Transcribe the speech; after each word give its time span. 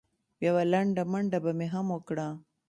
یوه 0.45 0.63
لنډه 0.73 1.03
منډه 1.11 1.39
به 1.43 1.51
مې 1.57 1.67
هم 1.73 1.85
وکړه. 1.95 2.27